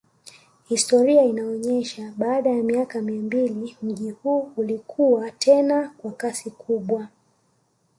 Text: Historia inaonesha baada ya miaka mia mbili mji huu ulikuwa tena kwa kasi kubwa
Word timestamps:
Historia 0.67 1.23
inaonesha 1.23 2.13
baada 2.17 2.49
ya 2.49 2.63
miaka 2.63 3.01
mia 3.01 3.21
mbili 3.21 3.75
mji 3.81 4.11
huu 4.11 4.51
ulikuwa 4.57 5.31
tena 5.31 5.93
kwa 5.97 6.11
kasi 6.11 6.49
kubwa 6.51 7.07